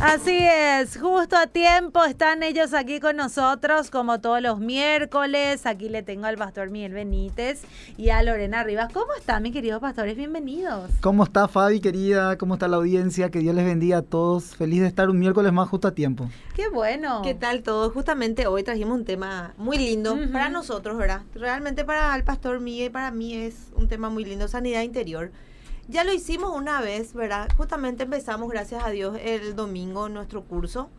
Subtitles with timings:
[0.00, 5.66] Así es, justo a tiempo están ellos aquí con nosotros como todos los miércoles.
[5.66, 7.62] Aquí le tengo al pastor Miguel Benítez
[7.96, 8.92] y a Lorena Rivas.
[8.92, 10.16] ¿Cómo están, mis queridos pastores?
[10.16, 10.92] Bienvenidos.
[11.00, 12.38] ¿Cómo está Fabi, querida?
[12.38, 13.30] ¿Cómo está la audiencia?
[13.30, 14.54] Que Dios les bendiga a todos.
[14.54, 16.30] Feliz de estar un miércoles más justo a tiempo.
[16.54, 17.22] Qué bueno.
[17.24, 17.90] ¿Qué tal todo?
[17.90, 21.22] Justamente hoy trajimos un tema muy lindo para nosotros, ¿verdad?
[21.34, 25.32] Realmente para el pastor Miguel y para mí es un tema muy lindo, sanidad interior.
[25.88, 27.48] Ya lo hicimos una vez, ¿verdad?
[27.56, 30.90] Justamente empezamos, gracias a Dios, el domingo nuestro curso.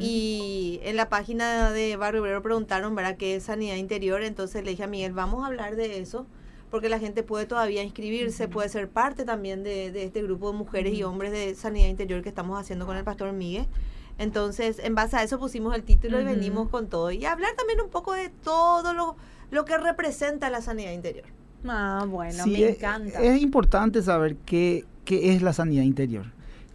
[0.00, 4.22] Y en la página de Barrio Obrero preguntaron, ¿verdad?, qué es sanidad interior.
[4.22, 6.26] Entonces le dije a Miguel, vamos a hablar de eso,
[6.70, 10.58] porque la gente puede todavía inscribirse, puede ser parte también de, de este grupo de
[10.58, 13.66] mujeres y hombres de sanidad interior que estamos haciendo con el pastor Miguel.
[14.18, 17.10] Entonces, en base a eso pusimos el título y venimos con todo.
[17.10, 19.16] Y hablar también un poco de todo lo,
[19.50, 21.26] lo que representa la sanidad interior.
[21.66, 23.22] Ah, bueno, Sí, me es- encanta.
[23.22, 26.26] Es importante saber qué, qué es la sanidad interior,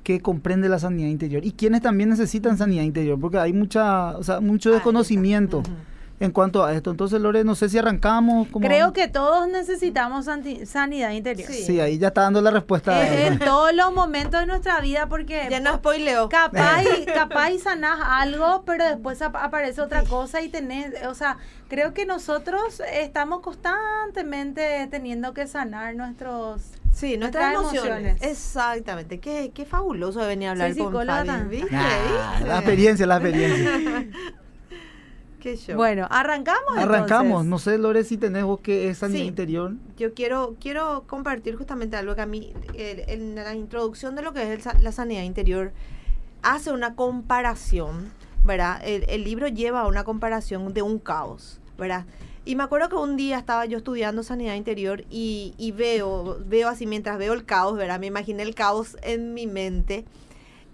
[0.04, 4.24] qué comprende la sanidad interior y quiénes también necesitan sanidad interior, porque hay mucha, o
[4.24, 5.64] sea, mucho desconocimiento.
[6.20, 6.90] En cuanto a esto.
[6.92, 8.48] Entonces, Lore, no sé si arrancamos.
[8.48, 8.94] ¿cómo Creo vamos?
[8.94, 10.26] que todos necesitamos
[10.66, 11.48] sanidad interior.
[11.52, 11.64] Sí.
[11.64, 13.08] Sí, ahí ya está dando la respuesta.
[13.28, 16.28] En todos los momentos de nuestra vida porque Ya no spoileo.
[16.30, 21.14] capaz y, capaz y sanás algo, pero después ap- aparece otra cosa y tenés, o
[21.14, 21.38] sea,
[21.68, 26.62] creo que nosotros estamos constantemente teniendo que sanar nuestros...
[26.94, 28.08] Sí, nuestras Nuestras emociones.
[28.16, 28.32] emociones.
[28.32, 29.20] Exactamente.
[29.20, 31.28] Qué, qué fabuloso de venir a hablar Soy con psicóloga Fabi.
[31.28, 31.62] también.
[31.64, 31.76] ¿Viste?
[31.78, 32.48] Ah, ¿Viste?
[32.50, 34.08] la experiencia, la experiencia.
[35.48, 35.76] Qué show.
[35.78, 36.78] Bueno, arrancamos.
[36.78, 37.26] Arrancamos.
[37.44, 37.50] entonces?
[37.50, 39.28] No sé, Lore, si tenés vos qué es sanidad Sí.
[39.28, 39.74] interior.
[39.98, 44.34] Yo quiero, quiero compartir justamente algo que a mí, eh, en la introducción de lo
[44.34, 45.72] que es el la sanidad interior,
[46.42, 48.12] hace una comparación,
[48.44, 48.82] ¿verdad?
[48.84, 52.06] El, el libro lleva una comparación de un caos, ¿verdad?
[52.44, 56.68] Y me acuerdo que un día estaba yo estudiando sanidad interior y, y veo, veo
[56.68, 58.00] así, mientras veo el caos, ¿verdad?
[58.02, 60.04] Me imaginé el caos en mi mente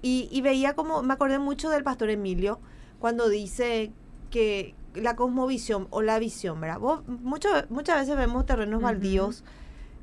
[0.02, 2.60] y, y veía como, me acordé mucho del pastor Emilio
[3.00, 3.92] cuando dice
[4.34, 6.80] que la cosmovisión o la visión, ¿verdad?
[6.80, 9.44] Vos, mucho- muchas veces vemos terrenos baldíos,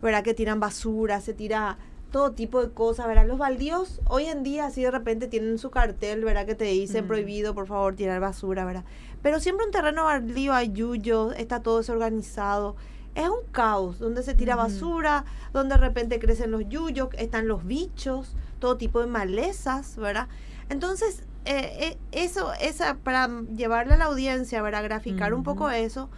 [0.00, 0.22] ¿verdad?
[0.22, 1.78] Que tiran basura, se tira
[2.12, 3.26] todo tipo de cosas, ¿verdad?
[3.26, 6.46] Los baldíos hoy en día así de repente tienen su cartel, ¿verdad?
[6.46, 7.08] Que te dicen Mm.
[7.08, 8.84] prohibido, por favor, tirar basura, ¿verdad?
[9.20, 12.76] Pero siempre un terreno baldío hay yuyos, está todo desorganizado.
[13.16, 17.66] Es un caos donde se tira basura, donde de repente crecen los yuyos, están los
[17.66, 20.28] bichos, todo tipo de malezas, ¿verdad?
[20.68, 24.82] Entonces, eh, eh, eso, esa, para llevarle a la audiencia, ¿verdad?
[24.84, 26.10] Graficar un poco eso,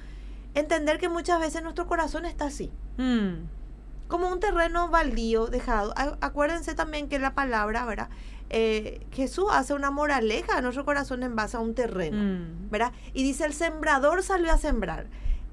[0.54, 3.46] entender que muchas veces nuestro corazón está así Mm,
[4.08, 5.94] como un terreno baldío dejado.
[5.96, 8.10] A- Acuérdense también que la palabra, ¿verdad?
[8.50, 12.70] Eh, Jesús hace una moraleja a nuestro corazón en base a un terreno, mm.
[12.70, 12.92] ¿verdad?
[13.14, 15.06] Y dice, el sembrador salió a sembrar.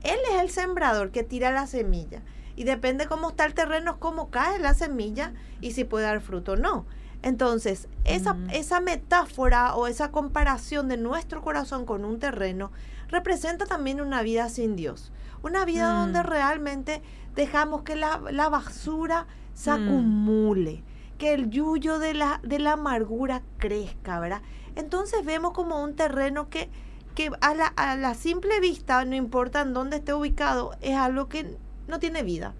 [0.04, 2.22] Él es el sembrador que tira la semilla.
[2.58, 5.32] Y depende cómo está el terreno, cómo cae la semilla
[5.62, 6.86] y si puede dar fruto o no.
[7.22, 8.50] Entonces, esa, Mm.
[8.52, 12.72] esa metáfora o esa comparación de nuestro corazón con un terreno
[13.10, 15.12] representa también una vida sin Dios.
[15.44, 15.98] Una vida Mm.
[15.98, 17.02] donde realmente
[17.36, 19.74] dejamos que la, la basura se Mm.
[19.74, 20.84] acumule,
[21.18, 24.42] que el yuyo de la, de la amargura crezca, ¿verdad?
[24.76, 26.70] Entonces vemos como un terreno que,
[27.16, 31.28] que a, la, a la simple vista, no importa en dónde esté ubicado, es algo
[31.28, 31.58] que
[31.90, 32.54] no tiene vida,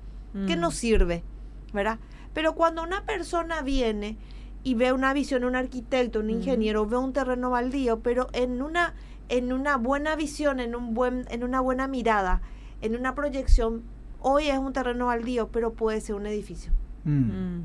[0.48, 0.60] que Mm.
[0.60, 1.24] no sirve,
[1.72, 1.98] ¿verdad?
[2.34, 4.18] Pero cuando una persona viene
[4.64, 8.94] y ve una visión, un arquitecto, un ingeniero, ve un terreno baldío, pero en una,
[9.30, 12.42] en una buena visión, en, un buen, en una buena mirada,
[12.82, 13.84] en una proyección,
[14.20, 16.72] hoy es un terreno baldío, pero puede ser un edificio.
[17.06, 17.12] Mm.
[17.58, 17.64] Mm.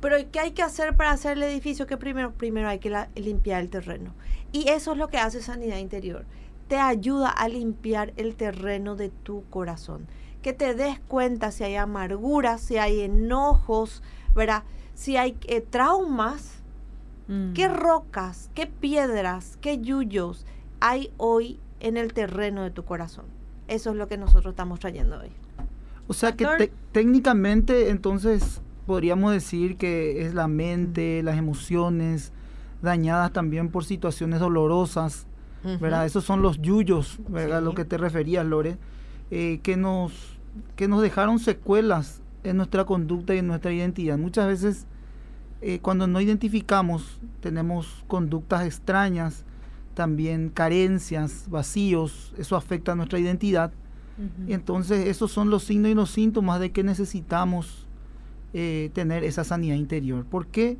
[0.00, 1.86] Pero ¿qué hay que hacer para hacer el edificio?
[1.86, 4.14] Que primero, primero hay que la- limpiar el terreno.
[4.50, 6.24] Y eso es lo que hace sanidad interior.
[6.68, 10.06] Te ayuda a limpiar el terreno de tu corazón.
[10.42, 14.02] Que te des cuenta si hay amargura, si hay enojos,
[14.34, 14.64] ¿verdad?
[14.94, 16.58] Si hay eh, traumas,
[17.28, 17.52] Mm.
[17.52, 20.44] qué rocas, qué piedras, qué yuyos
[20.80, 23.24] hay hoy en el terreno de tu corazón.
[23.68, 25.30] Eso es lo que nosotros estamos trayendo hoy.
[26.08, 32.32] O sea que te- técnicamente entonces podríamos decir que es la mente, las emociones
[32.82, 35.26] dañadas también por situaciones dolorosas,
[35.80, 36.04] ¿verdad?
[36.06, 37.60] Esos son los yuyos, ¿verdad?
[37.60, 37.64] Sí.
[37.64, 38.78] Lo que te referías, Lore,
[39.30, 40.38] eh, que, nos,
[40.74, 44.18] que nos dejaron secuelas en nuestra conducta y en nuestra identidad.
[44.18, 44.86] Muchas veces
[45.60, 49.44] eh, cuando no identificamos tenemos conductas extrañas,
[49.94, 53.72] también carencias, vacíos, eso afecta a nuestra identidad
[54.18, 54.52] Ujú.
[54.52, 57.86] Entonces, esos son los signos y los síntomas de que necesitamos
[58.52, 60.26] eh, tener esa sanidad interior.
[60.26, 60.76] ¿Por qué?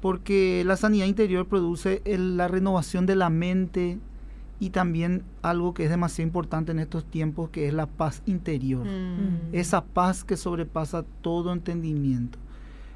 [0.00, 4.00] Porque la sanidad interior produce el- la renovación de la mente
[4.62, 8.84] y también algo que es demasiado importante en estos tiempos, que es la paz interior.
[8.86, 9.52] Mm.
[9.52, 12.38] Esa paz que sobrepasa todo entendimiento.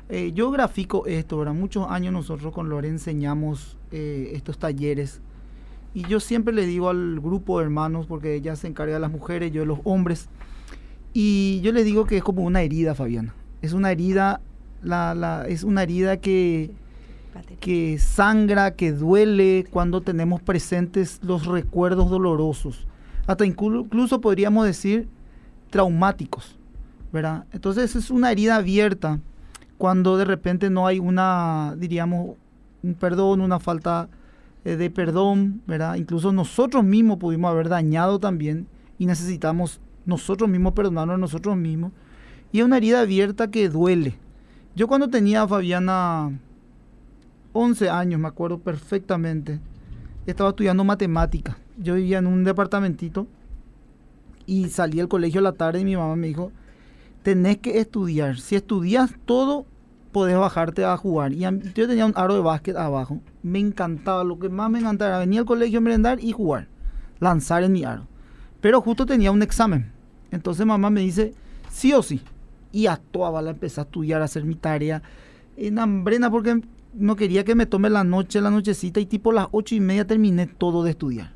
[0.09, 1.55] Eh, yo grafico esto, ¿verdad?
[1.55, 5.21] Muchos años nosotros con Lore enseñamos eh, estos talleres
[5.93, 9.11] y yo siempre le digo al grupo de hermanos, porque ella se encarga de las
[9.11, 10.29] mujeres, yo de los hombres,
[11.13, 13.35] y yo le digo que es como una herida, Fabiana.
[13.63, 14.41] Es una herida,
[14.83, 16.71] la, la- es una herida que.
[17.61, 22.87] Que sangra, que duele cuando tenemos presentes los recuerdos dolorosos.
[23.27, 25.09] Hasta inclu- incluso podríamos decir
[25.71, 26.57] traumáticos,
[27.13, 27.45] ¿verdad?
[27.53, 29.21] Entonces es una herida abierta
[29.79, 32.37] cuando de repente no hay una, diríamos,
[32.83, 34.09] un perdón, una falta
[34.65, 35.97] eh, de perdón, ¿verdad?
[35.97, 38.67] Incluso nosotros mismos pudimos haber dañado también
[38.99, 41.93] y necesitamos nosotros mismos perdonarnos a nosotros mismos.
[42.53, 44.15] Y es una herida abierta que duele.
[44.77, 46.39] Yo cuando tenía, Fabiana,
[47.57, 49.61] 11 años, me acuerdo perfectamente,
[50.27, 51.57] estaba estudiando matemática.
[51.79, 53.27] Yo vivía en un departamentito
[54.45, 56.53] y salí del colegio a la tarde y mi mamá me dijo,
[57.23, 58.39] tenés que estudiar.
[58.39, 59.67] Si estudias todo,
[60.13, 61.33] podés bajarte a jugar.
[61.33, 63.21] Y yo tenía un aro de básquet abajo.
[63.43, 66.69] Me encantaba, lo que más me encantaba era venir al colegio a merendar y jugar.
[67.21, 68.07] Lanzar en mi aro.
[68.61, 69.93] Pero justo tenía un examen.
[70.31, 71.35] Entonces mamá me dice,
[71.71, 72.21] sí o sí.
[72.73, 75.03] Y a toda bala empecé a estudiar, a hacer mi tarea.
[75.57, 76.61] En hambrena porque
[76.99, 79.01] no quería que me tome la noche, la nochecita.
[79.01, 81.33] Y tipo las ocho y media terminé todo de estudiar.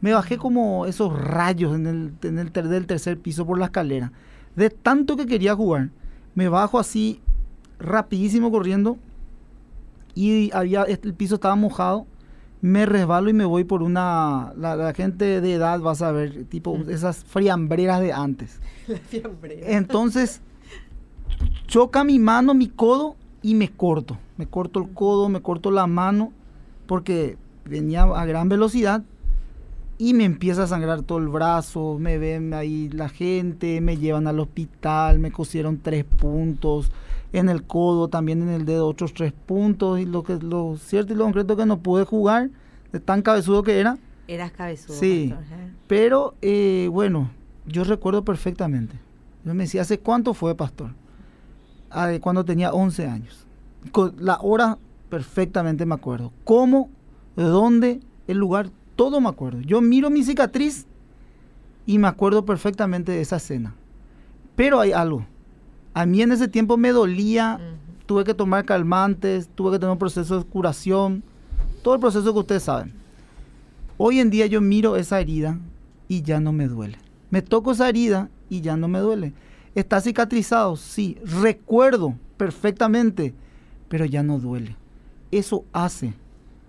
[0.00, 3.66] Me bajé como esos rayos en el, en el ter- del tercer piso por la
[3.66, 4.12] escalera.
[4.56, 5.90] De tanto que quería jugar.
[6.34, 7.20] Me bajo así
[7.78, 8.98] rapidísimo corriendo.
[10.14, 12.06] Y había, este- el piso estaba mojado.
[12.60, 14.52] Me resbalo y me voy por una...
[14.56, 18.60] La, la gente de edad va a saber, tipo esas friambreras de antes.
[19.10, 19.76] La.
[19.76, 20.40] Entonces,
[21.66, 24.18] choca mi mano, mi codo y me corto.
[24.36, 26.32] Me corto el codo, me corto la mano,
[26.86, 29.02] porque venía a gran velocidad
[29.98, 31.96] y me empieza a sangrar todo el brazo.
[31.98, 36.90] Me ven ahí la gente, me llevan al hospital, me cosieron tres puntos.
[37.32, 40.00] En el codo, también en el dedo, otros tres puntos.
[40.00, 42.50] Y lo, que, lo cierto y lo concreto que no pude jugar,
[42.92, 43.96] de tan cabezudo que era.
[44.28, 44.96] Eras cabezudo.
[44.96, 45.32] Sí.
[45.34, 45.70] pastor, ¿eh?
[45.86, 47.30] Pero eh, bueno,
[47.66, 48.98] yo recuerdo perfectamente.
[49.44, 50.90] Yo me decía, ¿hace cuánto fue, pastor?
[52.20, 53.46] Cuando tenía 11 años.
[53.90, 54.78] Con la hora
[55.08, 56.32] perfectamente me acuerdo.
[56.44, 56.88] ¿Cómo?
[57.36, 58.00] ¿De dónde?
[58.26, 59.60] El lugar, todo me acuerdo.
[59.60, 60.86] Yo miro mi cicatriz
[61.86, 63.74] y me acuerdo perfectamente de esa escena.
[64.56, 65.26] Pero hay algo.
[65.94, 67.60] A mí en ese tiempo me dolía,
[68.06, 71.22] tuve que tomar calmantes, tuve que tener un proceso de curación,
[71.82, 72.92] todo el proceso que ustedes saben.
[73.98, 75.58] Hoy en día yo miro esa herida
[76.08, 76.98] y ya no me duele.
[77.30, 79.32] Me toco esa herida y ya no me duele.
[79.74, 80.76] ¿Está cicatrizado?
[80.76, 81.16] Sí.
[81.24, 83.34] Recuerdo perfectamente,
[83.88, 84.76] pero ya no duele.
[85.30, 86.14] Eso hace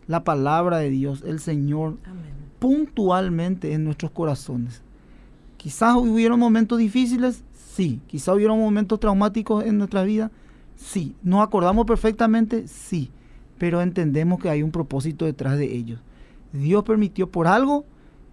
[0.08, 2.34] la palabra de Dios, el Señor, Amén.
[2.60, 4.82] puntualmente en nuestros corazones.
[5.58, 8.02] Quizás hubieron momentos difíciles, sí.
[8.08, 10.32] Quizás hubieron momentos traumáticos en nuestra vida,
[10.76, 11.16] sí.
[11.24, 12.68] ¿Nos acordamos perfectamente?
[12.68, 13.12] Sí.
[13.58, 16.00] Pero entendemos que hay un propósito detrás de ellos.
[16.52, 17.86] Dios permitió por algo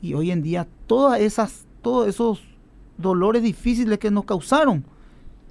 [0.02, 2.42] y hoy en día todas esas, todos esos
[3.00, 4.84] dolores difíciles que nos causaron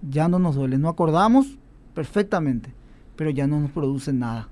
[0.01, 0.81] ya no nos duelen.
[0.81, 1.57] No acordamos
[1.93, 2.71] perfectamente,
[3.15, 4.49] pero ya no nos producen nada.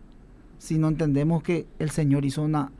[0.57, 2.71] Si no entendemos que el Señor hizo una,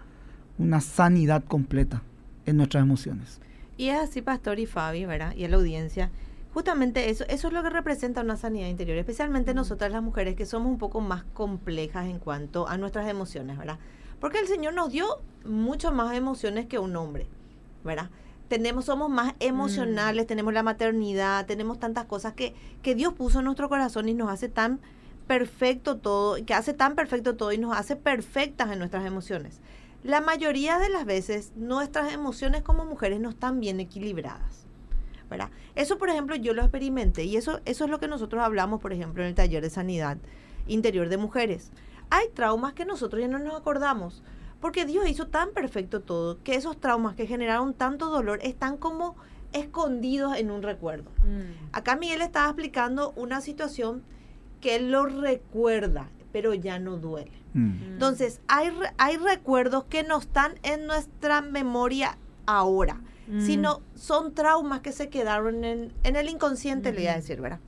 [0.57, 2.01] una sanidad completa
[2.45, 3.39] en nuestras emociones.
[3.77, 5.35] Y es así, Pastor y Fabi, ¿verdad?
[5.35, 6.09] Y a la audiencia.
[6.53, 10.47] Justamente eso, eso es lo que representa una sanidad interior, especialmente nosotras las mujeres que
[10.47, 13.77] somos un poco más complejas en cuanto a nuestras emociones, ¿verdad?
[14.19, 15.05] Porque el Señor nos dio
[15.45, 17.27] mucho más emociones que un hombre,
[17.83, 18.09] ¿verdad?
[18.47, 23.45] Tenemos, somos más emocionales, tenemos la maternidad, tenemos tantas cosas que, que Dios puso en
[23.45, 24.79] nuestro corazón y nos hace tan
[25.27, 29.59] perfecto todo, que hace tan perfecto todo y nos hace perfectas en nuestras emociones.
[30.03, 34.67] La mayoría de las veces nuestras emociones como mujeres no están bien equilibradas.
[35.29, 35.49] ¿verdad?
[35.75, 38.93] Eso, por ejemplo, yo lo experimenté y eso, eso es lo que nosotros hablamos, por
[38.93, 40.17] ejemplo, en el taller de sanidad
[40.67, 41.71] interior de mujeres.
[42.09, 44.23] Hay traumas que nosotros ya no nos acordamos
[44.59, 49.15] porque Dios hizo tan perfecto todo que esos traumas que generaron tanto dolor están como
[49.53, 51.11] escondidos en un recuerdo.
[51.23, 51.73] Mm.
[51.73, 54.03] Acá Miguel estaba explicando una situación
[54.61, 57.31] que él lo recuerda, pero ya no duele.
[57.55, 63.41] Entonces, hay, hay recuerdos que no están en nuestra memoria ahora, Mm.
[63.41, 67.59] sino son traumas que se quedaron en, en el inconsciente, le voy a decir, ¿verdad?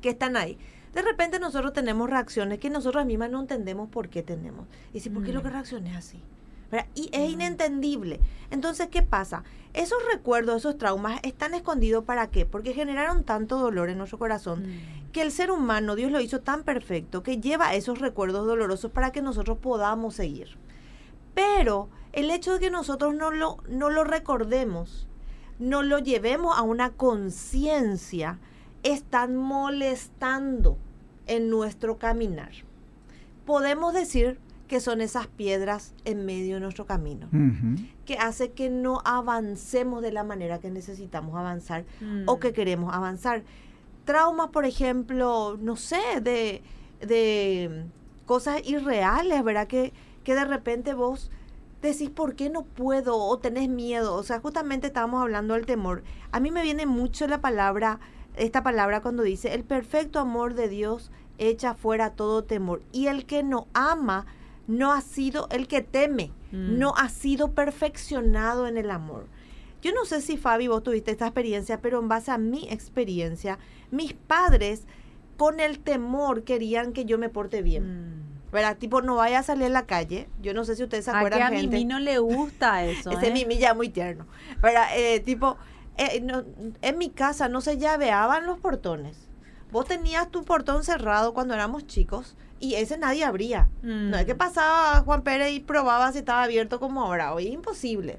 [0.00, 0.56] Que están ahí.
[0.94, 4.66] De repente nosotros tenemos reacciones que nosotros mismas no entendemos por qué tenemos.
[4.92, 5.52] Y si, ¿por qué lo que Mm.
[5.52, 6.20] reaccioné así?
[6.70, 6.86] ¿verdad?
[6.94, 8.18] Y es inentendible.
[8.50, 9.44] Entonces, ¿qué pasa?
[9.74, 12.46] Esos recuerdos, esos traumas están escondidos para qué?
[12.46, 15.12] Porque generaron tanto dolor en nuestro corazón Mm.
[15.12, 19.12] que el ser humano, Dios lo hizo tan perfecto que lleva esos recuerdos dolorosos para
[19.12, 20.56] que nosotros podamos seguir.
[21.34, 25.06] Pero el hecho de que nosotros no lo, no lo recordemos,
[25.58, 28.38] no lo llevemos a una conciencia,
[28.82, 30.76] están molestando
[31.26, 32.50] en nuestro caminar.
[33.46, 37.28] Podemos decir que son esas piedras en medio de nuestro camino,
[38.06, 42.22] que hace que no avancemos de la manera que necesitamos avanzar Mm.
[42.26, 43.42] o que queremos avanzar.
[44.04, 46.62] Traumas, por ejemplo, no sé, de,
[47.00, 47.84] de
[48.24, 49.66] cosas irreales, ¿verdad?
[49.66, 49.92] Que,
[50.24, 51.30] que de repente vos
[51.82, 53.16] decís, ¿por qué no puedo?
[53.18, 54.14] O tenés miedo.
[54.14, 56.02] O sea, justamente estábamos hablando del temor.
[56.30, 58.00] A mí me viene mucho la palabra,
[58.36, 62.82] esta palabra cuando dice, el perfecto amor de Dios echa fuera todo temor.
[62.92, 64.26] Y el que no ama
[64.66, 66.78] no ha sido, el que teme, Mm.
[66.78, 69.26] no ha sido perfeccionado en el amor.
[69.80, 73.58] Yo no sé si Fabi vos tuviste esta experiencia, pero en base a mi experiencia,
[73.90, 74.86] mis padres
[75.36, 78.18] con el temor querían que yo me porte bien.
[78.18, 78.22] Mm.
[78.52, 78.76] ¿Verdad?
[78.76, 80.28] Tipo, no vaya a salir a la calle.
[80.42, 81.68] Yo no sé si ustedes se acuerdan, a gente.
[81.68, 83.10] Mimi no le gusta eso.
[83.10, 83.32] Ese ¿eh?
[83.32, 84.26] Mimi ya muy tierno.
[84.60, 84.88] ¿Verdad?
[84.94, 85.56] Eh, tipo,
[85.98, 86.44] eh, no-
[86.82, 89.16] en mi casa no se llaveaban los portones.
[89.70, 93.68] Vos tenías tu portón cerrado cuando éramos chicos y ese nadie abría.
[93.82, 94.10] Mm.
[94.10, 97.32] No es que pasaba Juan Pérez y probaba si estaba abierto como ahora.
[97.34, 98.18] Hoy es imposible.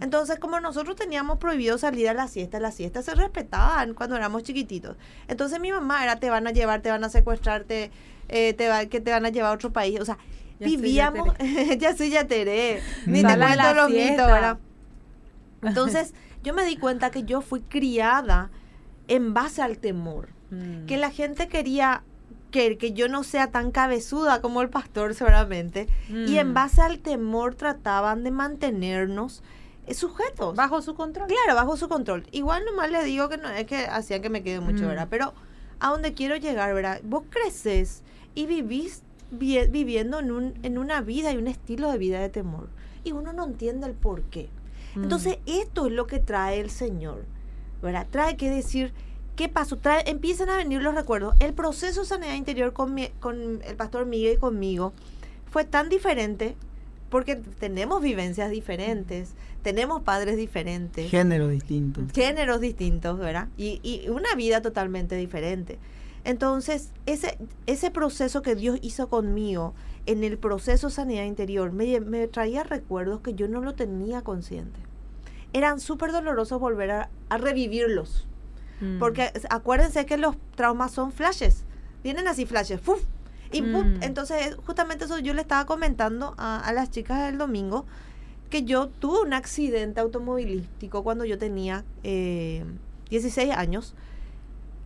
[0.00, 4.44] Entonces, como nosotros teníamos prohibido salir a la siesta, las siestas se respetaban cuando éramos
[4.44, 4.96] chiquititos.
[5.26, 7.90] Entonces mi mamá era, te van a llevar, te van a secuestrar, te,
[8.28, 9.98] eh, te va- que te van a llevar a otro país.
[10.00, 10.16] O sea,
[10.60, 11.28] Ya vivíamos,
[11.78, 14.26] ya soy ya teré, ni te cuento los mitos.
[14.26, 14.58] ¿verdad?
[15.62, 18.50] Entonces, yo me di cuenta que yo fui criada
[19.08, 20.86] en base al temor Mm.
[20.86, 22.02] que la gente quería
[22.50, 26.54] que, que yo no sea tan cabezuda como el pastor seguramente y en Mm.
[26.54, 29.42] base al temor trataban de mantenernos
[29.86, 30.54] eh, sujetos.
[30.56, 31.28] Bajo su control.
[31.28, 32.26] Claro, bajo su control.
[32.32, 34.88] Igual nomás les digo que no es que hacían que me quede mucho, Mm.
[34.88, 35.06] ¿verdad?
[35.10, 35.32] Pero
[35.78, 37.00] a donde quiero llegar, ¿verdad?
[37.04, 38.02] Vos creces
[38.34, 42.28] y vivís vi- viviendo en, un, en una vida y un estilo de vida de
[42.28, 42.68] temor.
[43.04, 44.48] Y uno no entiende el por qué.
[44.94, 45.04] Mm.
[45.04, 47.24] Entonces, esto es lo que trae el Señor,
[47.82, 48.06] ¿verdad?
[48.10, 48.92] Trae que decir,
[49.36, 49.76] ¿qué pasó?
[49.76, 51.34] Trae, empiezan a venir los recuerdos.
[51.40, 54.92] El proceso de sanidad interior con, mi- con el pastor Miguel y conmigo
[55.50, 56.56] fue tan diferente
[57.08, 62.02] porque tenemos vivencias diferentes, tenemos padres diferentes, Género distinto.
[62.14, 63.48] géneros distintos, ¿verdad?
[63.56, 65.78] Y, y una vida totalmente diferente.
[66.24, 69.74] Entonces, ese, ese proceso que Dios hizo conmigo
[70.06, 74.80] en el proceso sanidad interior me, traía recuerdos que yo no lo tenía consciente.
[75.52, 78.26] Eran súper dolorosos volver a, a revivirlos.
[78.80, 78.98] Mm.
[78.98, 81.64] Porque acuérdense que los traumas son flashes.
[82.02, 82.80] Vienen así flashes.
[82.80, 83.02] ¡fuf!
[83.52, 83.98] Y ¡pum!
[83.98, 84.02] Mm.
[84.02, 87.84] entonces, justamente eso yo le estaba comentando a, a las chicas el domingo
[88.50, 92.64] que yo tuve un accidente automovilístico cuando yo tenía eh,
[93.08, 93.94] 16 años,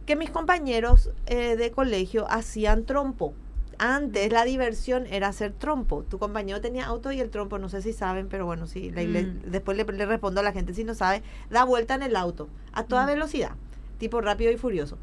[0.06, 3.32] que mis compañeros eh, de colegio hacían trompo.
[3.78, 6.02] Antes la diversión era hacer trompo.
[6.04, 9.06] Tu compañero tenía auto y el trompo, no sé si saben, pero bueno, sí, le-
[9.06, 9.40] le- Mm.
[9.50, 12.48] después le, le respondo a la gente si no sabe, da vuelta en el auto
[12.72, 13.08] a toda Mm.
[13.08, 13.50] velocidad,
[13.98, 14.98] tipo rápido y furioso,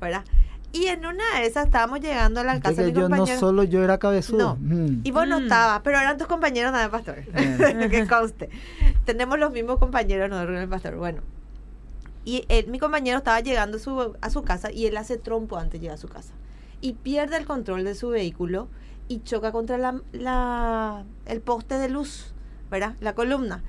[0.00, 0.24] ¿verdad?
[0.72, 3.16] Y en una de esas estábamos llegando a la casa de que mi yo no
[3.16, 3.38] compañero.
[3.38, 4.56] solo yo era cabezudo.
[4.60, 4.76] No.
[4.76, 5.02] Mm.
[5.04, 7.22] Y vos no estabas, pero eran tus compañeros también, pastor.
[7.32, 7.90] Bien.
[7.90, 8.50] que conste.
[9.04, 10.96] Tenemos los mismos compañeros nosotros en el pastor.
[10.96, 11.22] Bueno.
[12.24, 15.58] Y él- mi compañero estaba llegando a su, a su casa y él hace trompo
[15.58, 16.32] antes de llegar a su casa.
[16.84, 18.68] Y pierde el control de su vehículo
[19.08, 22.34] y choca contra la, la- el poste de luz,
[22.70, 22.96] ¿verdad?
[23.00, 23.62] La columna.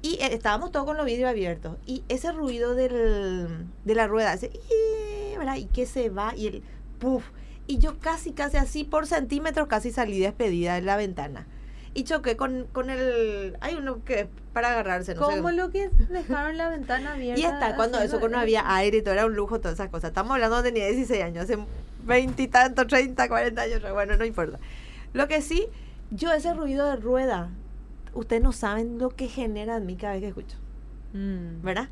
[0.00, 1.76] Y eh, estábamos todos con los vidrios abiertos.
[1.84, 4.50] Y ese ruido del, de la rueda, ese,
[5.36, 5.56] ¿verdad?
[5.56, 6.62] Y que se va y el
[6.98, 7.24] puff.
[7.66, 11.46] Y yo casi, casi así por centímetros, casi salí despedida de la ventana.
[11.94, 13.56] Y choqué con, con el...
[13.60, 15.36] Hay uno que es para agarrarse, no sé.
[15.36, 17.40] ¿Cómo lo que dejaron la ventana abierta?
[17.40, 20.08] Y está, cuando eso, cuando no había aire todo era un lujo, todas esas cosas.
[20.10, 21.56] Estamos hablando de tenía 16 años, hace
[22.04, 24.58] 20 y tantos, 30, 40 años, bueno, no importa.
[25.12, 25.66] Lo que sí,
[26.10, 27.50] yo ese ruido de rueda,
[28.14, 30.56] ustedes no saben lo que genera en mí cada vez que escucho,
[31.12, 31.62] Mm.
[31.62, 31.88] ¿verdad?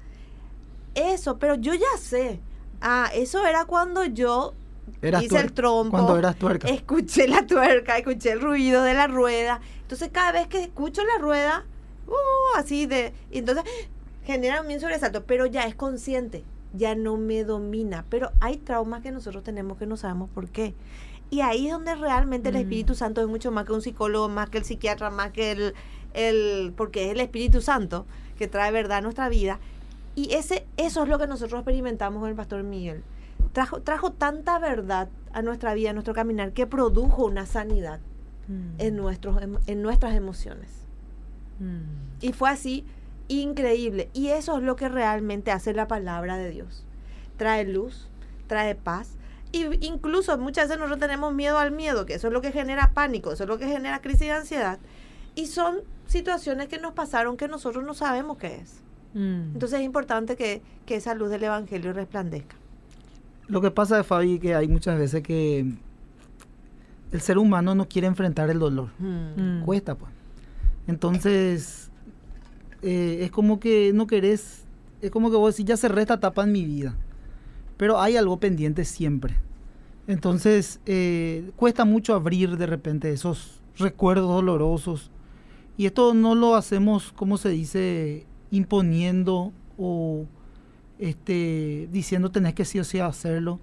[0.94, 2.40] Eso, pero yo ya sé.
[2.80, 4.54] Ah, eso era cuando yo
[5.00, 5.92] Eras hice el trompo.
[5.92, 6.68] Cuando eras tuerca.
[6.68, 9.60] Escuché la tuerca, escuché el ruido de la rueda.
[9.82, 11.64] Entonces, cada vez que escucho la rueda,
[12.08, 13.12] uh, así de.
[13.30, 13.64] Y entonces
[14.24, 18.04] genera un sobresalto, pero ya es consciente, ya no me domina.
[18.08, 20.74] Pero hay traumas que nosotros tenemos que no sabemos por qué.
[21.30, 22.58] Y ahí es donde realmente el Mm.
[22.58, 25.74] Espíritu Santo es mucho más que un psicólogo, más que el psiquiatra, más que el,
[26.14, 26.72] el.
[26.76, 29.58] porque es el Espíritu Santo que trae verdad a nuestra vida.
[30.14, 33.02] Y ese, eso es lo que nosotros experimentamos con el pastor Miguel.
[33.52, 38.00] Trajo, trajo tanta verdad a nuestra vida, a nuestro caminar, que produjo una sanidad
[38.48, 38.74] Mm.
[38.78, 40.68] en, nuestros, en nuestras emociones.
[41.60, 41.80] Mm.
[42.20, 42.84] Y fue así
[43.40, 44.10] increíble.
[44.12, 46.84] Y eso es lo que realmente hace la palabra de Dios.
[47.36, 48.08] Trae luz,
[48.46, 49.16] trae paz.
[49.52, 52.92] Y incluso muchas veces nosotros tenemos miedo al miedo, que eso es lo que genera
[52.94, 54.78] pánico, eso es lo que genera crisis de ansiedad.
[55.34, 58.80] Y son situaciones que nos pasaron que nosotros no sabemos qué es.
[59.14, 59.52] Mm.
[59.54, 62.56] Entonces es importante que, que esa luz del Evangelio resplandezca.
[63.48, 65.66] Lo que pasa de Fabi que hay muchas veces que
[67.12, 68.88] el ser humano no quiere enfrentar el dolor.
[68.98, 69.64] Mm.
[69.64, 70.10] Cuesta, pues.
[70.86, 71.91] Entonces,
[72.82, 74.64] eh, es como que no querés,
[75.00, 76.94] es como que vos decís, ya cerré esta etapa en mi vida.
[77.76, 79.36] Pero hay algo pendiente siempre.
[80.06, 85.10] Entonces, eh, cuesta mucho abrir de repente esos recuerdos dolorosos.
[85.76, 90.26] Y esto no lo hacemos, como se dice, imponiendo o
[90.98, 93.58] este, diciendo tenés que sí o sí hacerlo,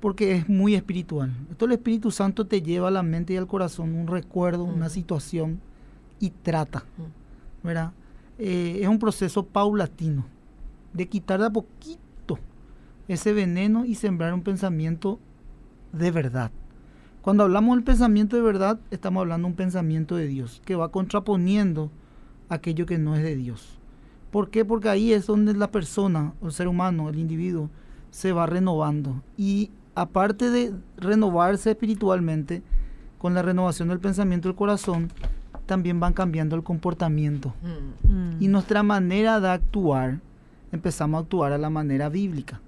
[0.00, 1.32] porque es muy espiritual.
[1.50, 4.88] Esto el Espíritu Santo te lleva a la mente y al corazón un recuerdo, una
[4.88, 5.60] situación
[6.20, 7.66] y trata, Mm.
[7.66, 7.92] ¿verdad?
[8.42, 10.24] Eh, es un proceso paulatino
[10.94, 12.38] de quitar de a poquito
[13.06, 15.18] ese veneno y sembrar un pensamiento
[15.92, 16.50] de verdad.
[17.20, 20.90] Cuando hablamos del pensamiento de verdad, estamos hablando de un pensamiento de Dios, que va
[20.90, 21.90] contraponiendo
[22.48, 23.78] aquello que no es de Dios.
[24.30, 24.64] ¿Por qué?
[24.64, 27.68] Porque ahí es donde la persona, el ser humano, el individuo,
[28.10, 29.22] se va renovando.
[29.36, 32.62] Y aparte de renovarse espiritualmente,
[33.18, 35.12] con la renovación del pensamiento del corazón,
[35.70, 37.54] también van cambiando el comportamiento.
[37.62, 38.42] Mm.
[38.42, 40.18] Y nuestra manera de actuar,
[40.72, 42.60] empezamos a actuar a la manera bíblica,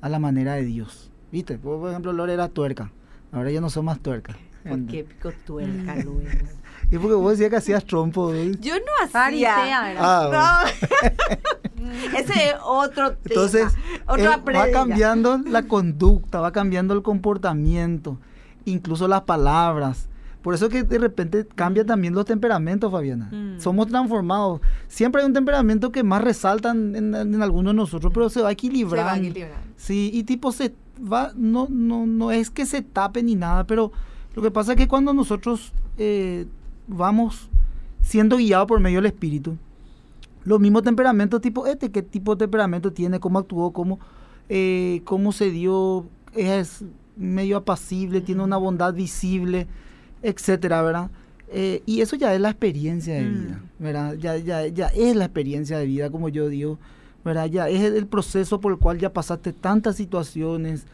[0.00, 1.12] a la manera de Dios.
[1.30, 1.58] ¿Viste?
[1.58, 2.90] Por ejemplo, Lore era tuerca.
[3.30, 4.36] Ahora ya no son más tuerca.
[4.68, 6.28] ¿Por qué pico tuerca, Luis?
[6.90, 8.34] Y porque vos decías que hacías trompo.
[8.34, 8.50] ¿eh?
[8.60, 9.10] Yo no hacía.
[9.10, 10.00] Farisea era.
[10.02, 10.64] Ah,
[11.76, 11.86] No.
[12.18, 13.22] Ese es otro tema.
[13.26, 13.72] Entonces,
[14.08, 18.18] otra eh, va cambiando la conducta, va cambiando el comportamiento,
[18.64, 20.08] incluso las palabras.
[20.42, 23.30] Por eso que de repente cambia también los temperamentos, Fabiana.
[23.30, 23.60] Mm.
[23.60, 24.60] Somos transformados.
[24.88, 28.54] Siempre hay un temperamento que más resalta en, algunos de nosotros, pero se va Se
[28.54, 29.10] equilibrando.
[29.10, 29.66] va equilibrando.
[29.76, 33.92] Sí, y tipo se va, no, no, no es que se tape ni nada, pero
[34.34, 36.46] lo que pasa es que cuando nosotros eh,
[36.86, 37.48] vamos
[38.00, 39.56] siendo guiados por medio del espíritu,
[40.44, 43.98] los mismos temperamentos tipo este, qué tipo de temperamento tiene, cómo actuó, cómo,
[44.48, 46.84] eh, cómo se dio, es
[47.16, 49.66] medio apacible, tiene una bondad visible,
[50.22, 51.10] etcétera, ¿verdad?
[51.52, 53.40] Eh, y eso ya es la experiencia de Mm.
[53.40, 54.14] vida, ¿verdad?
[54.14, 56.78] Ya, ya, ya es la experiencia de vida, como yo digo,
[57.24, 57.46] ¿verdad?
[57.46, 60.86] Ya es el, proceso por el cual ya pasaste tantas situaciones,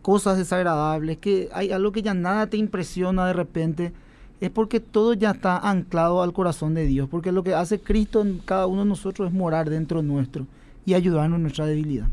[0.00, 3.92] cosas desagradables, que hay algo que ya nada te impresiona de repente,
[4.40, 8.22] es porque todo ya está anclado al corazón de Dios, porque lo que hace Cristo
[8.22, 10.46] en cada uno de nosotros es morar dentro nuestro
[10.86, 12.06] y ayudarnos en nuestra debilidad.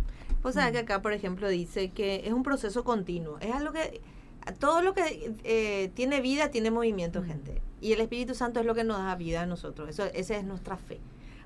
[0.44, 3.40] Vos sabés que acá, por ejemplo, dice que es un proceso continuo.
[3.40, 4.02] Es algo que.
[4.60, 7.62] Todo lo que eh, tiene vida tiene movimiento, gente.
[7.82, 9.90] Y el Espíritu Santo es lo que nos da vida a nosotros.
[9.90, 11.00] Eso, esa es nuestra fe.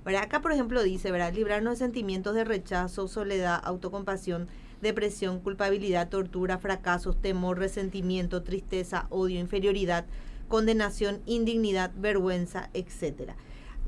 [0.06, 0.24] ¿verdad?
[0.24, 1.34] Acá, por ejemplo, dice, ¿verdad?
[1.34, 4.48] Librarnos de sentimientos de rechazo, soledad, autocompasión,
[4.82, 10.06] depresión, culpabilidad, tortura, fracasos, temor, resentimiento, tristeza, odio, inferioridad,
[10.48, 13.36] condenación, indignidad, vergüenza, etcétera.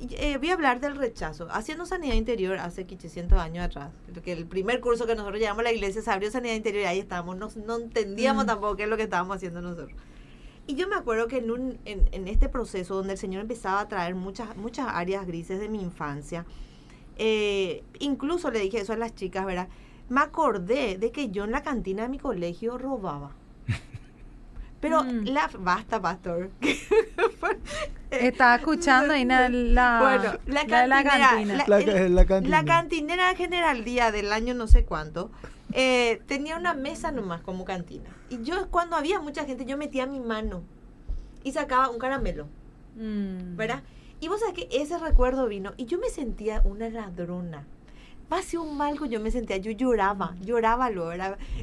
[0.09, 1.47] Eh, voy a hablar del rechazo.
[1.51, 3.91] Haciendo sanidad interior hace 800 años atrás,
[4.23, 6.87] que el primer curso que nosotros llevamos a la iglesia se abrió sanidad interior y
[6.87, 8.47] ahí estábamos, no, no entendíamos Mm.
[8.47, 9.91] tampoco qué es lo que estábamos haciendo nosotros.
[10.65, 13.79] Y yo me acuerdo que en, un, en, en este proceso donde el Señor empezaba
[13.81, 16.45] a traer muchas, muchas áreas grises de mi infancia,
[17.17, 19.67] eh, incluso le dije eso a las chicas, ¿verdad?
[20.09, 23.31] Me acordé de que yo en la cantina de mi colegio robaba.
[24.81, 25.25] Pero Mm.
[25.25, 26.49] la basta, pastor.
[28.11, 31.55] Estaba escuchando ahí la, la, Bueno, la la de la cantinera, cantina.
[31.57, 32.57] la- La, el- la cantina.
[32.61, 35.31] La cantinera General Día del año no sé cuánto
[35.73, 38.09] eh, tenía una mesa nomás como cantina.
[38.29, 40.63] Y yo cuando había mucha gente yo metía mi mano
[41.43, 42.47] y sacaba un caramelo,
[42.97, 43.55] Mm.
[43.55, 43.83] ¿verdad?
[44.19, 47.65] Y vos sabés que ese recuerdo vino y yo me sentía una ladrona.
[48.31, 50.89] Pase un malco, yo me sentía, yo lloraba, lloraba.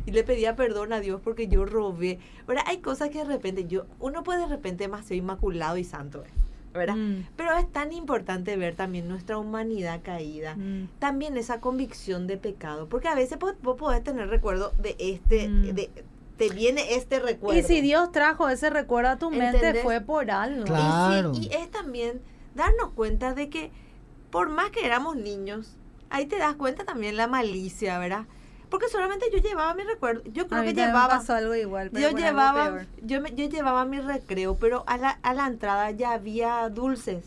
[0.04, 2.62] Y le pedía perdón a Dios porque yo robé, ¿verdad?
[2.66, 6.22] Hay cosas que de repente yo, uno puede de repente más ser inmaculado y santo,
[6.26, 6.28] ¿eh?
[6.74, 6.96] ¿verdad?
[6.96, 7.24] Mm.
[7.38, 10.88] Pero es tan importante ver también nuestra humanidad caída, Mm.
[10.98, 15.48] también esa convicción de pecado, porque a veces vos, vos podés tener recuerdo de este,
[15.48, 15.74] Mm.
[15.74, 15.90] de,
[16.36, 17.58] te viene este recuerdo.
[17.58, 20.66] Y si Dios trajo ese recuerdo a tu mente fue por algo.
[20.66, 21.32] Claro.
[21.34, 22.20] Y es también
[22.54, 23.70] darnos cuenta de que
[24.30, 25.77] por más que éramos niños,
[26.10, 28.24] ahí te das cuenta también la malicia, ¿verdad?
[28.70, 31.88] Porque solamente yo llevaba mi recuerdo, yo A creo mí que llevaba pasó algo igual,
[31.90, 32.86] pero yo algo llevaba peor.
[33.02, 37.24] yo, me- yo llevaba mi recreo, pero a la, a la entrada ya había dulces.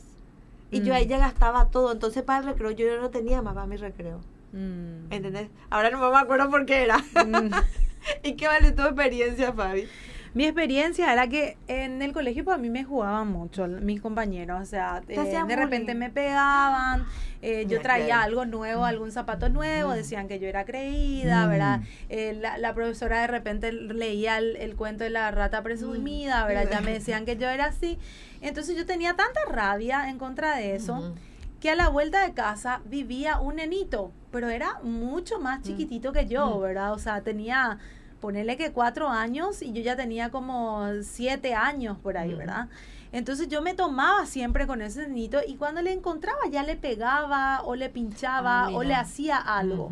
[0.69, 0.95] Y yo Mm.
[0.97, 4.19] ahí ya gastaba todo, entonces para el recreo yo no tenía más para mi recreo.
[4.53, 5.11] Mm.
[5.11, 5.49] ¿Entendés?
[5.69, 6.97] Ahora no me acuerdo por qué era.
[6.99, 7.49] Mm.
[8.23, 9.87] ¿Y qué vale tu experiencia, Fabi?
[10.33, 14.65] Mi experiencia era que en el colegio para mí me jugaban mucho mis compañeros, o
[14.65, 17.05] sea, eh, de repente me pegaban,
[17.41, 21.49] eh, yo traía algo nuevo, algún zapato nuevo, decían que yo era creída, Mm.
[21.49, 21.81] ¿verdad?
[22.09, 26.69] Eh, la, la profesora de repente leía el, el cuento de la rata presumida, ¿verdad?
[26.71, 27.97] Ya me decían que yo era así.
[28.39, 31.13] Entonces yo tenía tanta rabia en contra de eso
[31.59, 36.25] que a la vuelta de casa vivía un nenito, pero era mucho más chiquitito que
[36.25, 36.93] yo, ¿verdad?
[36.93, 37.77] O sea, tenía,
[38.21, 42.33] ponerle que cuatro años y yo ya tenía como siete años por ahí.
[42.33, 42.69] ¿verdad?
[43.11, 47.61] Entonces yo me tomaba siempre con ese nenito y cuando le encontraba ya le pegaba
[47.63, 49.91] o le pinchaba Ah, o le hacía algo.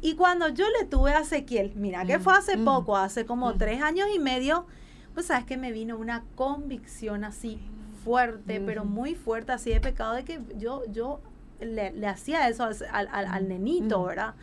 [0.00, 2.64] Y cuando yo le tuve a Ezequiel, mira que fue hace Ujú.
[2.64, 3.58] poco, hace como Ujú.
[3.58, 4.64] tres años y medio,
[5.12, 7.58] pues sabes que me vino una convicción así
[8.04, 11.20] fuerte, pero muy fuerte, así de pecado, de que yo, yo
[11.60, 12.76] le, le hacía eso al,
[13.12, 14.06] al- al- nenito, Ujú.
[14.06, 14.34] ¿verdad?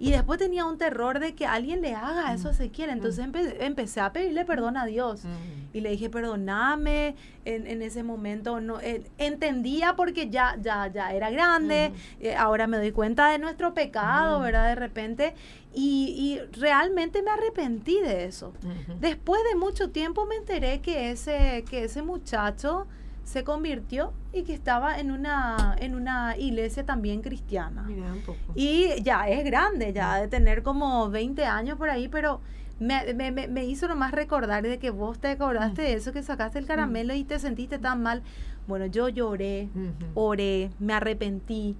[0.00, 3.56] Y después tenía un terror de que alguien le haga eso a Ezequiel, entonces empe-
[3.60, 5.24] empecé a pedirle perdón a Dios.
[5.24, 5.32] Ujú.
[5.72, 11.12] Y le dije, perdóname, en, en ese momento no eh, entendía porque ya, ya, ya
[11.12, 14.40] era grande, eh, ahora me doy cuenta de nuestro pecado.
[14.40, 14.68] ¿verdad?
[14.68, 15.34] De repente,
[15.74, 18.52] y, y realmente me arrepentí de eso.
[19.00, 22.86] Después de mucho tiempo me enteré que ese, que ese muchacho
[23.28, 27.82] se convirtió y que estaba en una, en una iglesia también cristiana.
[27.82, 28.38] Mira un poco.
[28.54, 32.40] Y ya es grande, ya de tener como 20 años por ahí, pero
[32.80, 36.58] me, me, me- hizo nomás recordar de que vos te acordaste de eso, que sacaste
[36.58, 38.22] el caramelo y te sentiste tan mal.
[38.66, 40.10] Bueno, yo lloré, Ujú.
[40.14, 41.76] oré, me arrepentí,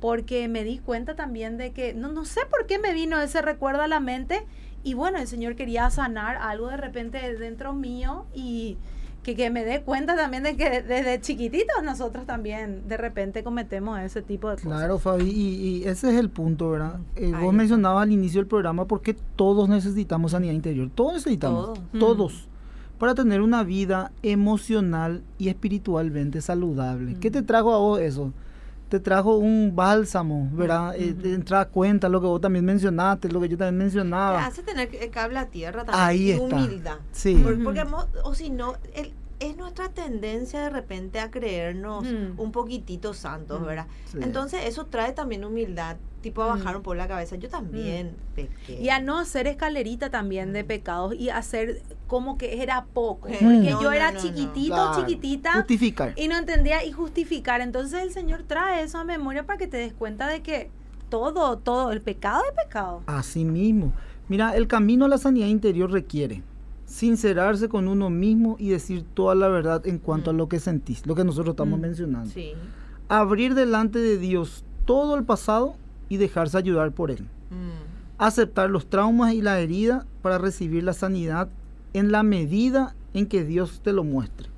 [0.00, 3.40] porque me di cuenta también de que, no, no sé por qué me vino ese
[3.42, 4.44] recuerdo a la mente,
[4.82, 8.76] y bueno, el Señor quería sanar algo de repente dentro mío y
[9.22, 14.00] que, que me dé cuenta también de que desde chiquititos nosotros también de repente cometemos
[14.00, 14.70] ese tipo de cosas.
[14.70, 17.00] Claro, Fabi, y, y ese es el punto, ¿verdad?
[17.16, 21.78] Eh, vos mencionabas al inicio del programa porque todos necesitamos sanidad interior, todos necesitamos, Todos.
[21.92, 21.98] Mm.
[21.98, 22.48] todos,
[22.98, 27.16] para tener una vida emocional y espiritualmente saludable.
[27.20, 28.32] ¿Qué te trajo a vos eso?
[28.90, 30.94] Te trajo un bálsamo, ¿verdad?
[30.96, 33.84] Eh, te entra a cuenta lo que vos también mencionaste, lo que yo también Te
[33.84, 34.44] mencionaba.
[34.44, 36.04] hace tener que- cable a tierra también.
[36.06, 36.42] Ahí está.
[36.56, 36.96] humildad.
[37.12, 37.36] Sí.
[37.36, 37.84] Por- porque,
[38.24, 42.38] o si no, el- es nuestra tendencia de repente a creernos Mm.
[42.38, 43.64] un poquitito santos, Mm.
[43.64, 43.86] ¿verdad?
[44.10, 44.18] Sí.
[44.20, 46.58] Entonces eso trae también humildad, tipo a Mm.
[46.58, 47.36] bajar un poco la cabeza.
[47.36, 48.78] Yo también pequé.
[48.82, 53.28] Y a no hacer escalerita también de pecados y hacer como que era poco.
[53.28, 53.32] Mm.
[53.32, 54.24] Porque No, yo era no, no.
[54.26, 54.96] chiquitito, Claro.
[55.06, 55.52] chiquitita.
[55.52, 56.12] Justificar.
[56.16, 57.60] Y no entendía y justificar.
[57.60, 60.70] Entonces el Señor trae eso a memoria para que te des cuenta de que
[61.08, 63.02] todo, todo, el pecado es pecado.
[63.06, 63.92] Así mismo.
[64.28, 66.42] Mira, el camino a la sanidad interior requiere
[66.84, 71.06] sincerarse con uno mismo y decir toda la verdad en cuanto a lo que sentís,
[71.06, 71.82] lo que nosotros estamos Mm.
[71.82, 72.30] mencionando.
[72.30, 72.52] Sí.
[73.08, 75.76] Abrir delante de Dios todo el pasado
[76.08, 77.22] y dejarse ayudar por Él.
[77.50, 78.18] Mm.
[78.18, 81.48] Aceptar los traumas y la herida para recibir la sanidad
[81.92, 84.48] en la medida en que Dios te lo muestre.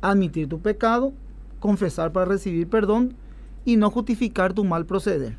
[0.00, 1.12] Admitir tu pecado,
[1.60, 3.14] confesar para recibir perdón
[3.64, 5.36] y no justificar tu mal proceder.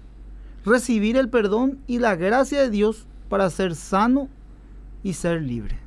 [0.65, 4.27] Recibir el perdón y la gracia de Dios para ser sano
[5.03, 5.77] y ser libre.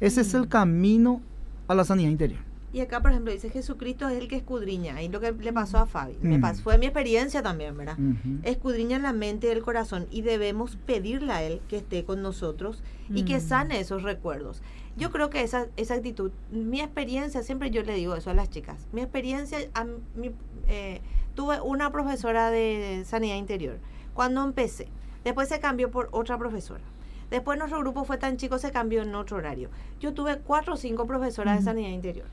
[0.00, 1.20] Ese es el camino
[1.68, 2.51] a la sanidad interior.
[2.72, 5.02] Y acá, por ejemplo, dice Jesucristo es el que escudriña.
[5.02, 6.16] Y lo que le pasó a Fabi.
[6.22, 6.40] Me Mm.
[6.40, 7.98] pasó, fue mi experiencia también, ¿verdad?
[8.44, 12.82] Escudriña la mente y el corazón y debemos pedirle a Él que esté con nosotros
[13.10, 13.40] y que Mm.
[13.40, 14.62] sane esos recuerdos.
[14.96, 18.48] Yo creo que esa, esa actitud, mi experiencia, siempre yo le digo eso a las
[18.50, 20.32] chicas, mi experiencia, a mi-
[20.68, 21.00] eh,
[21.34, 23.78] tuve una profesora de sanidad interior
[24.14, 24.88] cuando empecé,
[25.24, 26.82] después se cambió por otra profesora.
[27.30, 29.70] Después nuestro grupo fue tan chico, se cambió en otro horario.
[30.00, 32.26] Yo tuve cuatro o cinco profesoras de sanidad interior.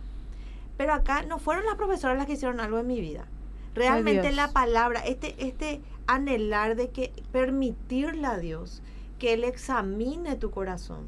[0.80, 3.28] Pero acá no fueron las profesoras las que hicieron algo en mi vida.
[3.76, 8.82] Realmente la palabra, este, este anhelar de que permitirle a Dios
[9.20, 11.06] que Él examine tu corazón.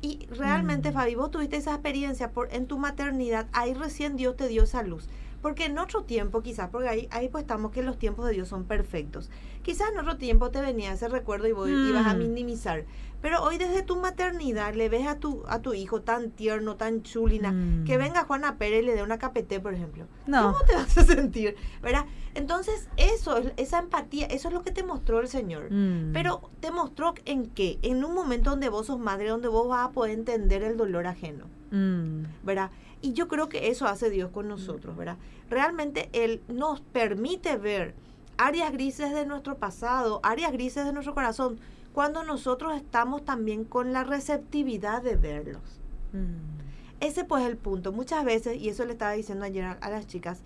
[0.00, 0.94] Y realmente, Mm.
[0.94, 4.82] Fabi, vos tuviste esa experiencia por, en tu maternidad, ahí recién Dios te dio esa
[4.82, 5.10] luz.
[5.42, 8.48] Porque en otro tiempo, quizás, porque ahí, ahí pues estamos que los tiempos de Dios
[8.48, 9.28] son perfectos.
[9.62, 12.18] Quizás en otro tiempo te venía ese recuerdo y vos ibas a Mm.
[12.18, 12.84] minimizar.
[13.22, 17.02] Pero hoy desde tu maternidad le ves a tu, a tu hijo tan tierno, tan
[17.02, 17.84] chulina, Mm.
[17.84, 20.06] que venga Juana Pérez y le dé una capete, por ejemplo.
[20.26, 20.52] No.
[20.52, 21.54] ¿Cómo te vas a sentir?
[21.80, 22.04] ¿Verdad?
[22.34, 25.70] Entonces, eso, es- esa empatía, eso es lo que te mostró el Señor.
[25.72, 26.12] Mm.
[26.12, 27.78] Pero te mostró en qué?
[27.82, 31.06] En un momento donde vos sos madre, donde vos vas a poder entender el dolor
[31.06, 32.24] ajeno, Mm.
[32.42, 32.70] ¿verdad?
[33.00, 35.16] Y yo creo que eso hace Dios con nosotros, ¿verdad?
[35.48, 37.94] Realmente Él nos permite ver
[38.36, 41.58] áreas grises de nuestro pasado, áreas grises de nuestro corazón,
[41.92, 45.80] cuando nosotros estamos también con la receptividad de verlos.
[46.12, 46.60] Mm.
[47.00, 47.92] Ese pues es el punto.
[47.92, 50.42] Muchas veces, y eso le estaba diciendo ayer a, a las chicas,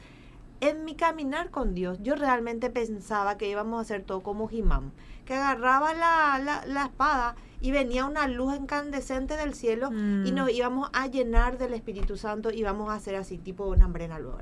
[0.61, 4.91] en mi caminar con Dios, yo realmente pensaba que íbamos a hacer todo como Jimam,
[5.27, 10.35] que agarraba la, la, la espada y venía una luz incandescente del cielo y Mm.
[10.35, 14.19] nos íbamos a llenar del Espíritu Santo y vamos a hacer así, tipo una hambrena
[14.19, 14.39] luego.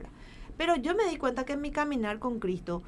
[0.56, 2.82] Pero yo me di cuenta que en mi caminar con Cristo,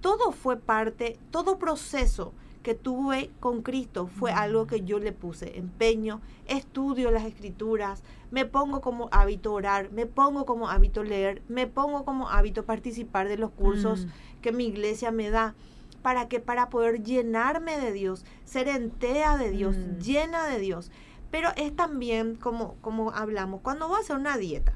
[0.00, 5.58] todo fue parte, todo proceso que tuve con Cristo fue algo que yo le puse
[5.58, 11.66] empeño, estudio las escrituras, me pongo como hábito orar, me pongo como hábito leer, me
[11.66, 14.40] pongo como hábito participar de los cursos Mm.
[14.42, 15.54] que mi iglesia me da.
[16.02, 19.98] ¿Para que Para poder llenarme de Dios, ser entera de Dios, Mm.
[19.98, 20.90] llena de Dios.
[21.30, 24.74] Pero es también como, como hablamos, cuando vas a hacer una dieta,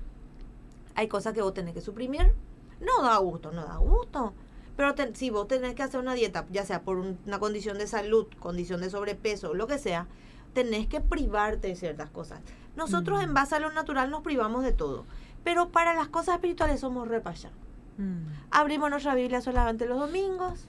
[0.94, 2.32] hay cosas que vos tenés que suprimir.
[2.80, 4.34] No da gusto, no da gusto.
[4.76, 7.78] Pero te- si vos tenés que hacer una dieta, ya sea por un- una condición
[7.78, 10.06] de salud, condición de sobrepeso, lo que sea,
[10.54, 12.40] tenés que privarte de ciertas cosas.
[12.76, 13.24] Nosotros Mm.
[13.24, 15.04] en base a lo natural nos privamos de todo.
[15.44, 17.50] Pero para las cosas espirituales somos repayá.
[17.98, 18.26] Mm.
[18.50, 20.66] Abrimos nuestra Biblia solamente los domingos.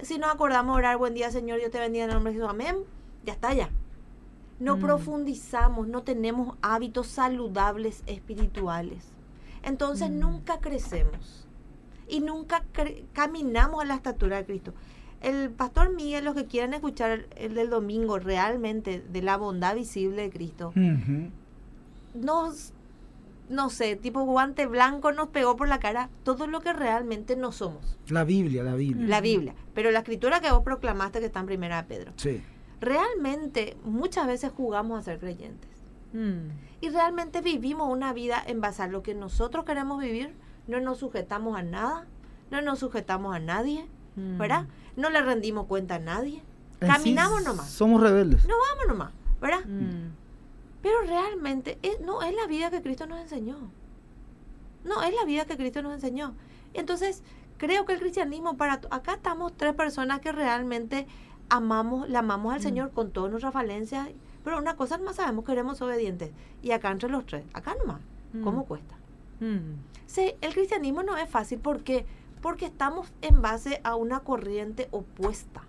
[0.00, 2.50] Si nos acordamos orar, buen día Señor, Dios te bendiga en el nombre de Jesús,
[2.50, 2.76] amén.
[3.24, 3.68] Ya está ya.
[4.60, 4.80] No Mm.
[4.80, 9.08] profundizamos, no tenemos hábitos saludables espirituales.
[9.62, 10.18] Entonces Mm.
[10.18, 11.47] nunca crecemos
[12.08, 14.72] y nunca cre- caminamos a la estatura de Cristo.
[15.20, 19.74] El pastor Miguel, los que quieran escuchar el, el del domingo realmente de la bondad
[19.74, 21.30] visible de Cristo, Ujú.
[22.14, 22.72] nos,
[23.48, 27.50] no sé, tipo guante blanco nos pegó por la cara todo lo que realmente no
[27.52, 27.98] somos.
[28.08, 29.06] La Biblia, la Biblia.
[29.06, 29.54] La Biblia.
[29.74, 32.12] Pero la escritura que vos proclamaste que está en primera de Pedro.
[32.16, 32.40] Sí.
[32.80, 35.70] Realmente muchas veces jugamos a ser creyentes.
[36.12, 36.50] Mm.
[36.80, 40.32] Y realmente vivimos una vida en base a lo que nosotros queremos vivir.
[40.68, 42.06] No nos sujetamos a nada.
[42.50, 43.86] No nos sujetamos a nadie.
[44.16, 44.38] Mm.
[44.38, 44.66] ¿Verdad?
[44.96, 46.42] No le rendimos cuenta a nadie.
[46.80, 47.70] En Caminamos sí, nomás.
[47.70, 48.46] Somos rebeldes.
[48.46, 49.12] No vamos nomás.
[49.40, 49.64] ¿Verdad?
[49.66, 50.12] Mm.
[50.82, 53.56] Pero realmente es, no es la vida que Cristo nos enseñó.
[54.84, 56.34] No, es la vida que Cristo nos enseñó.
[56.72, 57.22] Entonces,
[57.56, 58.74] creo que el cristianismo para...
[58.90, 61.06] Acá estamos tres personas que realmente
[61.48, 62.62] amamos, le amamos al Mm.
[62.62, 64.08] Señor con todas nuestras falencias.
[64.44, 66.30] Pero una cosa más sabemos que queremos obedientes.
[66.62, 68.00] Y acá entre los tres, acá nomás,
[68.42, 68.94] ¿cómo cuesta?
[69.40, 69.87] Mm.
[70.08, 71.58] Sí, el cristianismo no es fácil.
[71.60, 72.06] ¿Por qué?
[72.40, 75.62] Porque estamos en base a una corriente opuesta.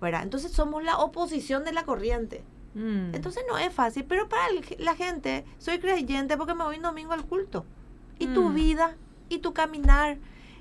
[0.00, 0.22] ¿Verdad?
[0.22, 2.42] Entonces somos la oposición de la corriente.
[2.74, 3.14] Mm.
[3.14, 6.82] Entonces no es fácil, pero para el- la gente, soy creyente porque me voy un
[6.82, 7.66] domingo al culto.
[8.18, 8.54] Y tu Mm.
[8.54, 8.96] vida,
[9.28, 10.16] y tu caminar,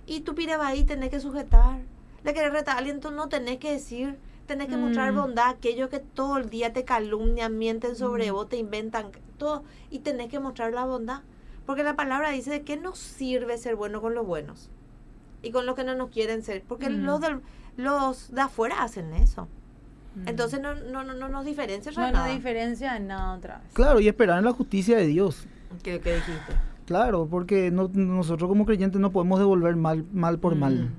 [0.05, 1.79] y tu pirebaí tenés que sujetar.
[2.25, 5.15] Le querés retar a alguien, tú no tenés que decir, tenés que mostrar Mm.
[5.15, 9.99] bondad, aquellos que todo el día te calumnian, mienten sobre vos, te inventan todo, y
[9.99, 11.21] tenés que mostrar la bondad.
[11.65, 14.69] Porque la palabra dice de qué nos sirve ser bueno con los buenos
[15.41, 16.63] y con los que no nos quieren ser.
[16.67, 17.03] Porque Mm.
[17.05, 17.41] los, del-
[17.77, 19.47] los de afuera hacen eso.
[20.15, 20.27] Mm.
[20.29, 22.27] Entonces no, no, no, no nos diferencia no, no nada.
[22.27, 23.67] diferencia en nada otra vez.
[23.73, 25.45] Claro, y esperar en la justicia de Dios.
[25.83, 26.53] ¿Qué, qué dijiste?
[26.85, 30.59] Claro, porque no- nosotros como creyentes no podemos devolver mal, mal por Mm.
[30.59, 30.89] mal.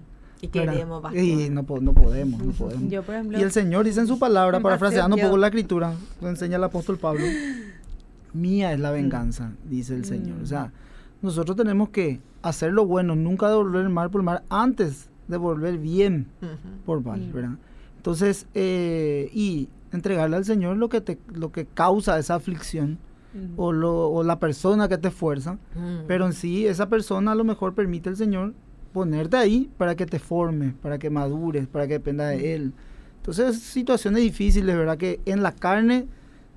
[0.42, 0.72] Y ¿verdad?
[0.74, 1.18] queremos pastor.
[1.22, 2.90] Y no, no podemos, no podemos.
[2.90, 5.94] Yo, por ejemplo, Y el Señor dice en su palabra, parafraseando un poco la escritura,
[6.20, 7.24] lo enseña el apóstol Pablo,
[8.36, 10.38] mía es la venganza, dice el Señor.
[10.38, 10.42] Mm.
[10.42, 10.72] O sea,
[11.22, 15.78] nosotros tenemos que hacer lo bueno, nunca devolver el mal por mal, antes de volver
[15.78, 16.26] bien
[16.84, 17.20] por mal.
[17.32, 17.58] ¿verdad?
[17.96, 22.98] Entonces, eh, y entregarle al Señor lo que, te, lo que causa esa aflicción
[23.34, 26.06] mm, o, lo, o la persona que te esfuerza, Mm.
[26.06, 28.54] pero en sí esa persona a lo mejor permite el Señor
[28.92, 32.72] ponerte ahí para que te forme, para que madures, para que dependa de Él.
[33.16, 34.96] Entonces, situaciones difíciles, ¿verdad?
[34.96, 36.06] Que en la carne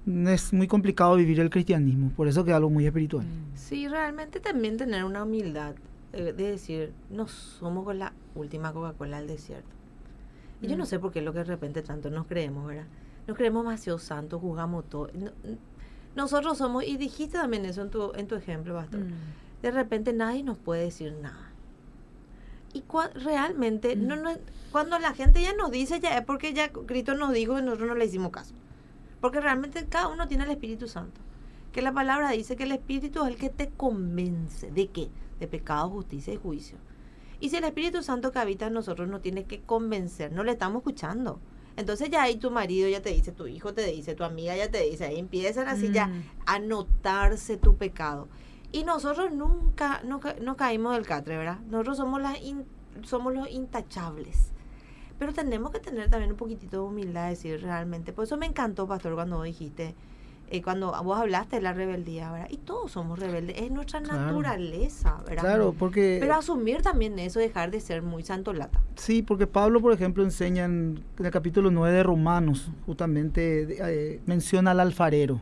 [0.05, 3.25] es muy complicado vivir el cristianismo, por eso que es algo muy espiritual.
[3.25, 3.55] mm.
[3.57, 5.75] Sí, realmente también tener una humildad
[6.13, 9.69] eh, de decir, no somos con la última Coca-Cola del desierto.
[10.62, 10.88] Y yo no Mm.
[10.88, 12.85] sé por qué es lo que de repente tanto nos creemos, ¿verdad?
[13.27, 15.09] Nos creemos demasiado santos, juzgamos todo.
[15.13, 15.31] No-
[16.15, 19.12] nosotros somos, y dijiste también eso en tu, en tu ejemplo, Pastor, Mm.
[19.62, 21.51] de repente nadie nos puede decir nada.
[22.73, 24.07] Y cua- realmente, Mm.
[24.07, 24.31] no, no,
[24.71, 27.88] cuando la gente ya nos dice, ya es porque ya Cristo nos dijo y nosotros
[27.89, 28.53] no le hicimos caso.
[29.21, 31.21] Porque realmente cada uno tiene el Espíritu Santo.
[31.71, 34.71] Que la palabra dice que el Espíritu es el que te convence.
[34.71, 35.10] ¿De qué?
[35.39, 36.77] De pecado, justicia y juicio.
[37.39, 40.51] Y si el Espíritu Santo que habita en nosotros no tiene que convencer, no le
[40.53, 41.39] estamos escuchando.
[41.77, 44.69] Entonces ya ahí tu marido ya te dice, tu hijo te dice, tu amiga ya
[44.69, 46.23] te dice, ahí empiezan así ya Mm.
[46.45, 48.27] a notarse tu pecado.
[48.73, 51.60] Y nosotros nunca no, no caímos del catre, ¿verdad?
[51.69, 52.65] Nosotros somos, las in-
[53.03, 54.51] somos los intachables.
[55.19, 58.13] Pero tenemos que tener también un poquitito de humildad, decir realmente.
[58.13, 59.93] Por eso me encantó, pastor, cuando dijiste,
[60.49, 62.47] eh, cuando vos hablaste de la rebeldía, ¿verdad?
[62.49, 64.21] Y todos somos rebeldes, es nuestra Claro.
[64.21, 65.43] naturaleza, ¿verdad?
[65.43, 66.17] Claro, porque...
[66.21, 68.82] Pero asumir también eso, dejar de ser muy santolata.
[68.95, 74.71] Sí, porque Pablo, por ejemplo, enseña en, el capítulo 9 de Romanos, justamente eh, menciona
[74.71, 75.41] al alfarero,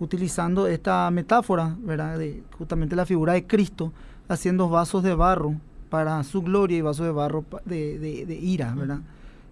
[0.00, 2.18] utilizando esta metáfora, ¿verdad?
[2.18, 3.92] De justamente la figura de Cristo,
[4.28, 5.54] haciendo vasos de barro
[5.92, 9.00] para su gloria y vasos de barro de, de, ira, ¿verdad?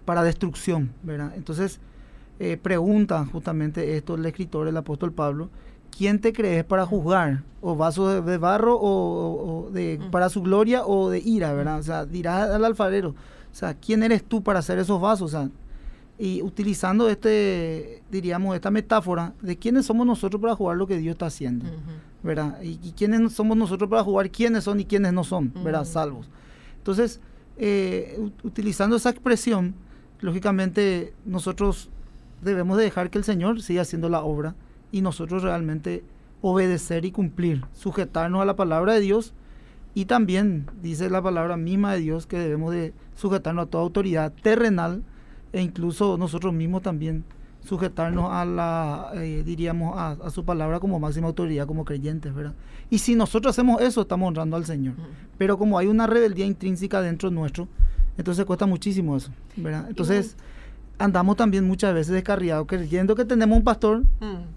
[0.05, 1.33] Para destrucción, ¿verdad?
[1.35, 1.79] Entonces,
[2.39, 5.49] eh, pregunta justamente esto el escritor, el apóstol Pablo,
[5.95, 7.43] ¿quién te crees para juzgar?
[7.61, 11.77] ¿O vasos de, barro o, de, para su gloria o de ira, ¿verdad?
[11.77, 15.35] O sea, dirás al alfarero, o sea, ¿quién eres tú para hacer esos vasos?
[15.35, 15.51] O sea,
[16.17, 21.13] y utilizando este, diríamos, esta metáfora de quiénes somos nosotros para jugar lo que Dios
[21.13, 21.65] está haciendo,
[22.21, 22.61] ¿verdad?
[22.61, 25.85] Y, quiénes somos nosotros para jugar quiénes son y quiénes no son, ¿verdad?
[25.85, 26.29] Salvos.
[26.77, 27.19] Entonces,
[27.57, 29.73] eh, utilizando esa expresión,
[30.19, 31.89] lógicamente nosotros
[32.41, 34.55] debemos de dejar que el Señor siga haciendo la obra
[34.91, 36.03] y nosotros realmente
[36.41, 39.33] obedecer y cumplir, sujetarnos a la palabra de Dios
[39.93, 44.33] y también dice la palabra misma de Dios que debemos de sujetarnos a toda autoridad
[44.41, 45.03] terrenal
[45.53, 47.23] e incluso nosotros mismos también
[47.63, 52.53] sujetarnos a la, eh, diríamos, a, su palabra como máxima autoridad, como creyentes, ¿verdad?
[52.89, 54.95] Y si nosotros hacemos eso, estamos honrando al Señor.
[55.37, 57.67] Pero como hay una rebeldía intrínseca dentro nuestro,
[58.17, 59.85] entonces cuesta muchísimo eso, ¿verdad?
[59.87, 60.35] Entonces
[60.97, 64.03] andamos también muchas veces descarriados, creyendo que tenemos un pastor,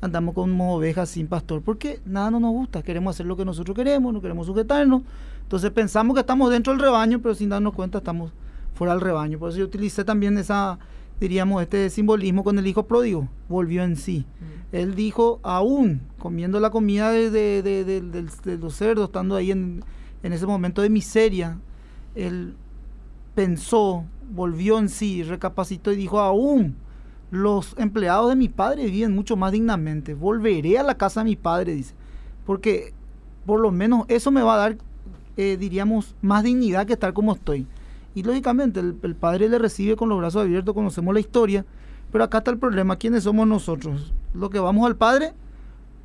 [0.00, 3.76] andamos como ovejas sin pastor, porque nada no nos gusta, queremos hacer lo que nosotros
[3.76, 5.02] queremos, no queremos sujetarnos.
[5.42, 8.32] Entonces pensamos que estamos dentro del rebaño, pero sin darnos cuenta estamos
[8.74, 9.38] fuera del rebaño.
[9.38, 10.78] Por eso yo utilicé también esa,
[11.20, 14.26] diríamos, este simbolismo con el hijo pródigo, volvió en sí.
[14.40, 14.76] Mm.
[14.76, 18.02] Él dijo, aún comiendo la comida de,
[18.60, 19.84] los cerdos, estando ahí en,
[20.22, 21.58] en, ese momento de miseria,
[22.14, 22.54] él
[23.34, 26.76] pensó, volvió en sí, recapacitó y dijo, aún
[27.30, 31.36] los empleados de mi padre viven mucho más dignamente, volveré a la casa de mi
[31.36, 31.94] padre, dice,
[32.46, 32.94] porque
[33.44, 34.78] por lo menos eso me va a dar,
[35.36, 37.66] eh, diríamos, más dignidad que estar como estoy.
[38.14, 41.66] Y lógicamente el, padre le recibe con los brazos abiertos, conocemos la historia,
[42.12, 44.14] pero acá está el problema, ¿quiénes somos nosotros?
[44.34, 45.32] ¿Lo que vamos al padre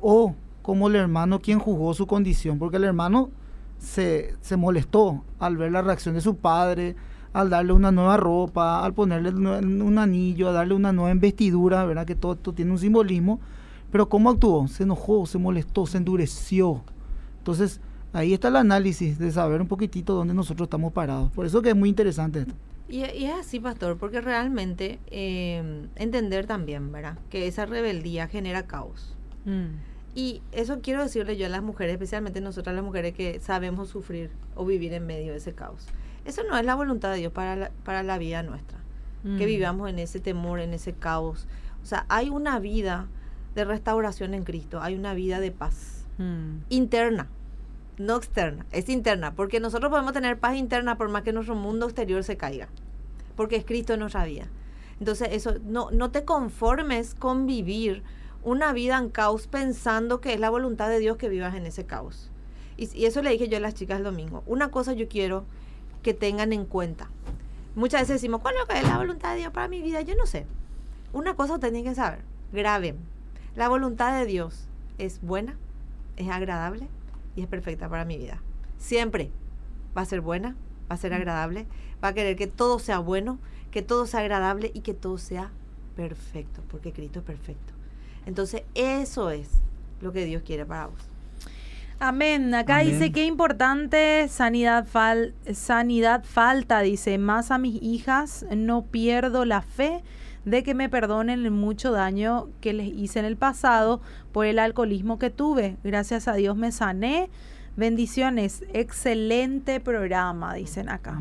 [0.00, 2.58] o como el hermano quien jugó su condición?
[2.58, 3.30] Porque el hermano
[3.78, 6.96] se, se molestó al ver la reacción de su padre,
[7.32, 12.06] al darle una nueva ropa, al ponerle un anillo, a darle una nueva investidura, ¿verdad?
[12.06, 13.40] Que todo esto tiene un simbolismo.
[13.90, 14.66] Pero ¿cómo actuó?
[14.68, 16.82] Se enojó, se molestó, se endureció.
[17.38, 17.80] Entonces,
[18.12, 21.30] ahí está el análisis de saber un poquitito dónde nosotros estamos parados.
[21.32, 22.54] Por eso que es muy interesante esto.
[22.88, 27.18] Y, es así, pastor, porque realmente eh, entender también, ¿verdad?
[27.30, 29.14] Que esa rebeldía genera caos.
[29.44, 29.76] Mm.
[30.16, 34.30] Y eso quiero decirle yo a las mujeres, especialmente nosotras las mujeres que sabemos sufrir
[34.56, 35.86] o vivir en medio de ese caos.
[36.24, 38.78] Eso no es la voluntad de Dios para la, para la vida nuestra,
[39.22, 39.46] que mm.
[39.46, 41.46] vivamos en ese temor, en ese caos.
[41.84, 43.06] O sea, hay una vida
[43.54, 46.62] de restauración en Cristo, hay una vida de paz mm.
[46.70, 47.28] interna
[48.00, 51.84] no externa, es interna, porque nosotros podemos tener paz interna por más que nuestro mundo
[51.84, 52.68] exterior se caiga,
[53.36, 54.46] porque es Cristo en nuestra vida.
[54.98, 58.02] Entonces, eso, no, no te conformes con vivir
[58.42, 61.84] una vida en caos pensando que es la voluntad de Dios que vivas en ese
[61.84, 62.30] caos.
[62.78, 64.42] Y, eso le dije yo a las chicas el domingo.
[64.46, 65.44] Una cosa yo quiero
[66.02, 67.10] que tengan en cuenta.
[67.74, 70.00] Muchas veces decimos, ¿cuál es la voluntad de Dios para mi vida?
[70.00, 70.46] Yo no sé.
[71.12, 72.94] Una cosa tienen que saber, grave.
[73.56, 75.56] La voluntad de Dios es buena,
[76.16, 76.88] es agradable,
[77.40, 78.42] y es perfecta para mi vida.
[78.76, 79.30] Siempre
[79.96, 80.56] va a ser buena,
[80.90, 81.66] va a ser agradable,
[82.04, 83.38] va a querer que todo sea bueno,
[83.70, 85.50] que todo sea agradable y que todo sea
[85.96, 87.72] perfecto, porque Cristo es perfecto.
[88.26, 89.48] Entonces, eso es
[90.02, 91.00] lo que Dios quiere para vos.
[91.98, 92.54] Amén.
[92.54, 99.46] Acá dice qué importante sanidad, fal sanidad falta, dice, más a mis hijas no pierdo
[99.46, 100.02] la fe
[100.44, 104.00] de que me perdonen el mucho daño que les hice en el pasado
[104.32, 105.76] por el alcoholismo que tuve.
[105.84, 107.30] Gracias a Dios me sané.
[107.76, 108.64] Bendiciones.
[108.72, 111.20] Excelente programa, dicen acá.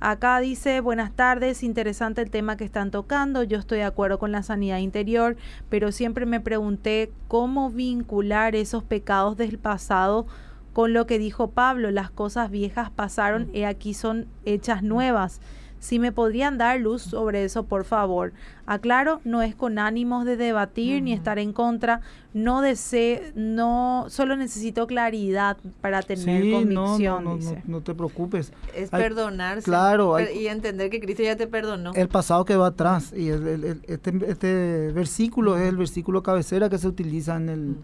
[0.00, 4.30] Acá dice, buenas tardes, interesante el tema que están tocando, yo estoy de acuerdo con
[4.30, 5.36] la sanidad interior,
[5.68, 10.28] pero siempre me pregunté cómo vincular esos pecados del pasado
[10.72, 15.40] con lo que dijo Pablo, las cosas viejas pasaron y aquí son hechas nuevas.
[15.80, 18.32] Si me podrían dar luz sobre eso, por favor.
[18.66, 22.00] Aclaro, no es con ánimos de debatir ni estar en contra.
[22.34, 27.24] No deseo, no, solo necesito claridad para tener convicción.
[27.24, 28.52] No, no, no, te preocupes.
[28.74, 29.62] Es perdonarse.
[29.62, 30.16] Claro.
[30.20, 31.92] y entender que Cristo ya te perdonó.
[31.94, 33.12] El pasado que va atrás.
[33.16, 37.76] Y este, este versículo es el versículo cabecera que se utiliza en el.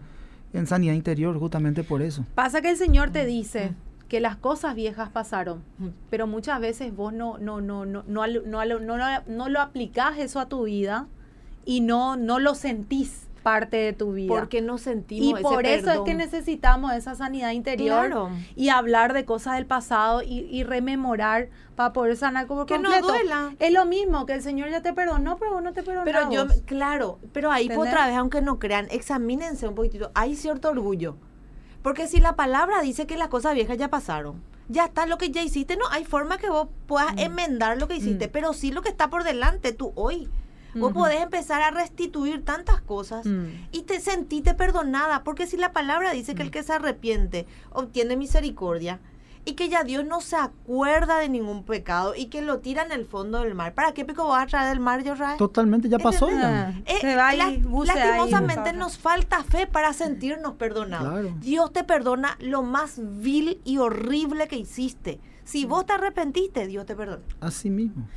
[0.53, 2.25] en sanidad interior, justamente por eso.
[2.35, 3.73] Pasa que el Señor te dice,
[4.07, 5.63] que las cosas viejas pasaron,
[6.09, 10.39] pero muchas veces vos no, no, no, no, no, no, no, no lo aplicás eso
[10.39, 11.07] a tu vida
[11.65, 14.33] y no, no lo sentís parte de tu vida.
[14.33, 19.23] Porque no sentimos Y por eso es que necesitamos esa sanidad interior y hablar de
[19.23, 23.53] cosas del pasado y, rememorar para poder sanar como que no duela.
[23.59, 26.05] Es lo mismo que el Señor ya te perdonó, pero vos no te perdonó.
[26.05, 30.09] Pero yo, claro, pero ahí otra vez, aunque no crean, examínense un poquitito.
[30.15, 31.17] Hay cierto orgullo
[31.85, 35.29] Porque si la palabra dice que las cosas viejas ya pasaron, ya está lo que
[35.29, 37.19] ya hiciste, no hay forma que vos puedas Mm.
[37.19, 40.27] enmendar lo que hiciste, pero sí lo que está por delante, tú hoy.
[40.73, 41.01] Vos Ujú.
[41.01, 43.67] podés empezar a restituir tantas cosas Mm.
[43.71, 48.17] y te sentiste perdonada, porque si la palabra dice que el que se arrepiente obtiene
[48.17, 48.99] misericordia
[49.45, 52.91] y que ya Dios no se acuerda de ningún pecado y que lo tira en
[52.91, 55.37] el fondo del mar, ¿para qué pico vas a traer del mar, Yoray?
[55.37, 56.69] Totalmente, ya pasó ya.
[56.69, 61.09] Ah, Eh, se va ahí, lastimosamente nos falta fe para sentirnos perdonados.
[61.11, 61.35] Claro.
[61.39, 65.19] Dios te perdona lo más vil y horrible que hiciste.
[65.43, 67.23] Si vos te arrepentiste, Dios te perdona.
[67.39, 68.07] Así mismo.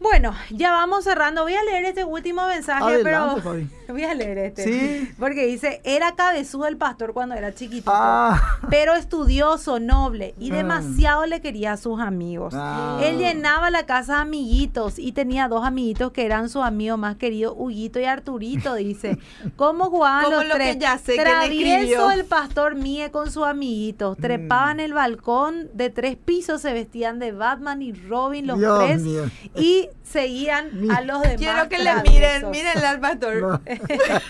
[0.00, 1.42] Bueno, ya vamos cerrando.
[1.42, 3.68] Voy a leer este último mensaje, Adelante, pero Fabi.
[3.88, 4.64] voy a leer este.
[4.64, 5.12] Sí.
[5.18, 8.58] Porque dice, era cabezudo el pastor cuando era chiquitito, Ah.
[8.70, 10.54] pero estudioso, noble y Ah.
[10.56, 12.54] demasiado le quería a sus amigos.
[12.56, 12.98] Ah.
[13.02, 17.16] Él llenaba la casa de amiguitos y tenía dos amiguitos que eran sus amigos más
[17.16, 19.18] queridos, Huguito y Arturito, dice.
[19.56, 20.78] ¿Cómo jugaban Como los lo que tres?
[20.78, 24.16] ya sé que Travieso el pastor Mie con sus amiguitos.
[24.16, 29.02] Trepaban el balcón de tres pisos, se vestían de Batman y Robin los Dios tres
[29.02, 29.24] mío.
[29.56, 31.36] y seguían a los demás.
[31.38, 33.36] Quiero que le miren, mírenle al pastor.
[33.42, 33.60] No.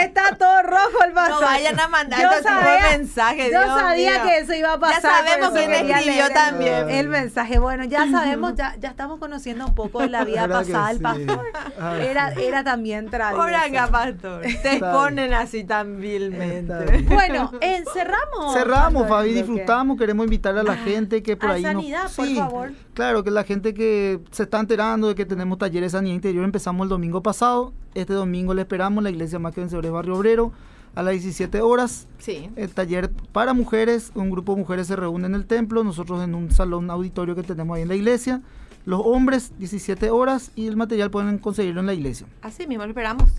[0.00, 1.40] Está todo rojo el pastor.
[1.40, 2.50] No vayan a mandar Yo este
[2.98, 4.22] mensajes, Yo Dios sabía mío.
[4.24, 5.02] que eso iba a pasar.
[5.02, 6.90] Ya sabemos por quién escribió leer también.
[6.90, 7.58] El mensaje.
[7.58, 10.88] Bueno, ya sabemos, ya, ya estamos conociendo un poco de la vida ¿Verdad que pasada
[10.88, 11.02] del sí?
[11.02, 11.46] pastor.
[11.80, 13.42] Ay, Era, era también travieso.
[13.42, 14.42] Oranga, pastor.
[14.62, 17.02] Te exponen así tan vilmente.
[17.08, 18.52] Bueno, eh, cerramos.
[18.54, 22.10] Cerramos, pastor, Fabi, disfrutamos, queremos invitarle a la gente que por a ahí no- sanidad,
[22.14, 22.72] por Sí, favor.
[22.94, 26.44] Claro, que la gente que se está enterando de que tenemos talleres de sanidad interior
[26.44, 27.72] empezamos el domingo pasado.
[27.94, 30.52] Este domingo le esperamos en la iglesia Más que Vencedores Barrio Obrero
[30.94, 32.06] a las 17 horas.
[32.18, 32.50] Sí.
[32.56, 36.34] El taller para mujeres, un grupo de mujeres se reúne en el templo, nosotros en
[36.34, 38.42] un salón auditorio que tenemos ahí en la iglesia.
[38.86, 42.26] Los hombres 17 horas y el material pueden conseguirlo en la iglesia.
[42.42, 43.30] Así mismo lo esperamos.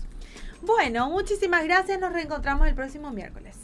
[0.62, 2.00] Bueno, muchísimas gracias.
[2.00, 3.56] Nos reencontramos el próximo miércoles.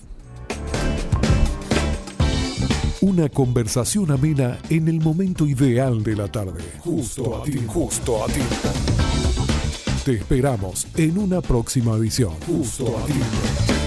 [3.01, 6.61] Una conversación amena en el momento ideal de la tarde.
[6.80, 8.40] Justo a ti, justo a ti.
[10.05, 12.32] Te esperamos en una próxima edición.
[12.44, 13.78] Justo a ti.